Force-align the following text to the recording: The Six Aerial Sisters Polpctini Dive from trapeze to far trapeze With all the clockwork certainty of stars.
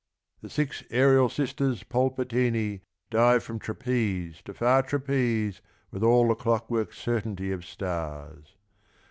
The 0.41 0.49
Six 0.49 0.83
Aerial 0.89 1.29
Sisters 1.29 1.83
Polpctini 1.83 2.81
Dive 3.11 3.43
from 3.43 3.59
trapeze 3.59 4.41
to 4.45 4.53
far 4.55 4.81
trapeze 4.81 5.61
With 5.91 6.01
all 6.01 6.27
the 6.29 6.33
clockwork 6.33 6.91
certainty 6.91 7.51
of 7.51 7.63
stars. 7.63 8.55